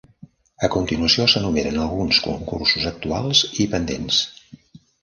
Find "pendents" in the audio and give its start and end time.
3.77-4.27